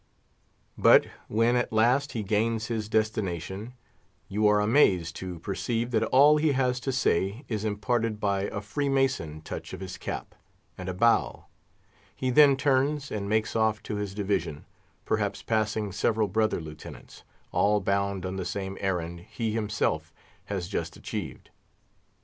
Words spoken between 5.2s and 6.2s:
perceive that